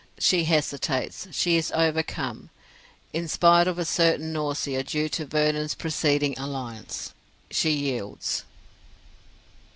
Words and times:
She 0.17 0.45
hesitates, 0.45 1.27
she 1.31 1.57
is 1.57 1.71
overcome; 1.75 2.49
in 3.13 3.27
spite 3.27 3.67
of 3.67 3.77
a 3.77 3.85
certain 3.85 4.33
nausea 4.33 4.83
due 4.83 5.07
to 5.09 5.27
Vernon's 5.27 5.75
preceding 5.75 6.33
alliance, 6.39 7.13
she 7.51 7.69
yields. 7.69 8.43